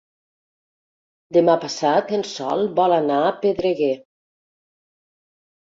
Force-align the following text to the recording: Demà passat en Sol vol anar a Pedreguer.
Demà 1.37 1.55
passat 1.67 2.15
en 2.19 2.25
Sol 2.31 2.67
vol 2.81 2.99
anar 2.99 3.21
a 3.29 3.37
Pedreguer. 3.45 3.95